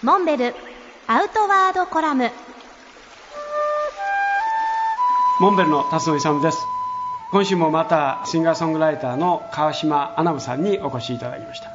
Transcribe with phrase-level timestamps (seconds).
[0.00, 0.54] モンベル
[1.08, 2.30] アウトワードコラム。
[5.40, 6.58] モンベルの辰野勇です。
[7.32, 11.72] 今週もまたシンガーソングライターの川島アナムさんにお越しいただきました。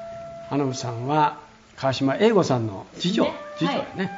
[0.49, 1.37] アナムさんは
[1.75, 3.97] 川島英吾さんの次女、ね次女はい。
[3.97, 4.11] ね、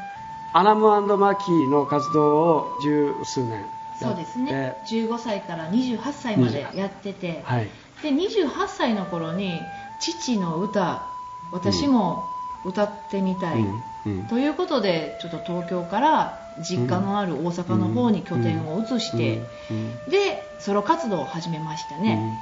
[0.53, 3.65] アナムマキーの活動を十数年
[3.99, 4.75] そうですね。
[4.87, 7.67] 15歳から28歳までやってて、はい。
[8.03, 9.59] で28歳の頃に
[9.99, 11.07] 父の歌
[11.51, 12.23] 私も
[12.65, 14.27] 歌ってみたい、うんうん。
[14.27, 20.09] ということでちょっと東京から実家のある大阪の方に拠点を移して、うん。
[20.09, 22.39] でソロ活動を始めましたね、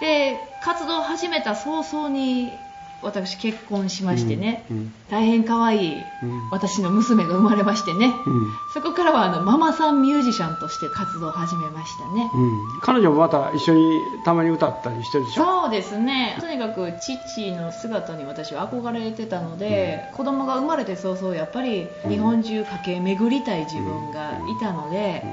[0.00, 2.58] で活動を始めた早々に
[3.02, 4.94] 私結婚しましてね、うんうん。
[5.10, 6.50] 大変可愛いうん。
[6.50, 8.46] 私の娘が生まれましてね、うん。
[8.72, 12.80] そこからはあのママさんミュージシャンとして活動を始めましたね、うん。
[12.80, 15.44] 彼女もまた一緒にたまに歌ったりしてるでしょ？
[15.62, 16.36] そうですね。
[16.40, 25.24] とにかく父の姿に私は憧れてたので、子供が生まれて早々やっぱり日本中駆け巡りたい自分がいたので、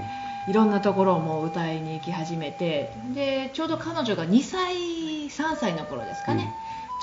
[0.48, 2.92] いろんなところをもう歌いに行き始めて。
[3.14, 4.76] でちょうど彼女が2歳
[5.28, 6.54] 3歳の頃ですかね、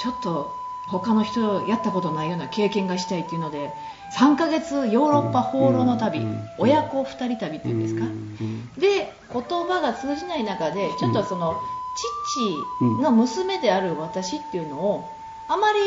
[0.03, 0.51] ちょっと
[0.91, 3.71] 他の人やったことないような経験がしたいっていうので
[4.19, 11.57] 3ヶ月ヨーロッパ放浪の旅、うん親子2人旅っていうんですか、うんで言葉が通じない中でちょっとその、
[12.79, 15.05] 父の娘である私っていうのを
[15.49, 15.79] あまり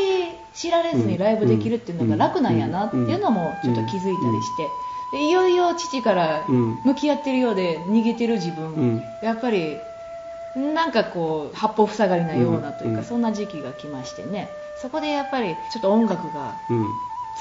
[0.53, 4.69] 知られずにライブできるっていうのが楽なんやなっていうのもちょっと気づいたりして。
[5.11, 6.79] でいよいよ父からうん。
[6.83, 9.03] 向き合ってるようで逃げてる自分、うん。
[9.23, 9.75] やっぱり
[10.55, 14.49] なんかこう八方塞がりなようなというか、うんそんな時期が来ましてね。
[14.75, 16.87] そこでやっぱりちょっと音楽がうん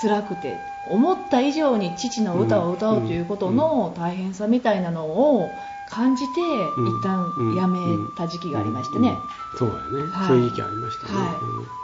[0.01, 5.51] 辛くて思った以上に父の歌を歌うということの大変さみたいなのを
[5.87, 7.79] 感じて、うん一旦やめ
[8.15, 9.19] た時期がありましてね、
[9.53, 10.29] うんそうだよね、はい。
[10.29, 11.41] そういう時期ありましたね、は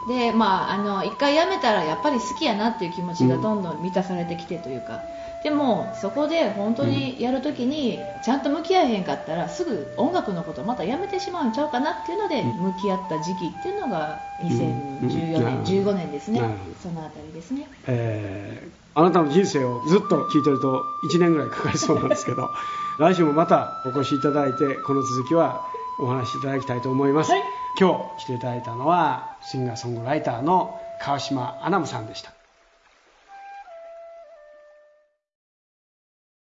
[0.07, 0.09] い。
[0.09, 5.01] でまああの一回やめたらやっぱり好きやなっていう気持ちがどんどん満たされてきてというか、
[5.43, 12.75] でもそこで本当にやるときにちゃんと向き合えへんかったらすぐ音楽のことまたやめてしまうんちゃうかなっていうのでうん。
[12.75, 16.41] 向き合った時期っていうのが2014うん年、なるほど15年ですね。
[16.83, 17.67] そのあたりですね。
[17.87, 22.51] えーあなたの人生をずっと聞いてると1年ぐらいかかりそうなんですけど
[22.99, 25.67] 来週もまたお越しいただいてこの続きは
[25.99, 27.43] お話しいただきたいと思います、はい。
[27.79, 32.33] 今日来ていただいたのはシンガーソングライターの川島アナムさんでした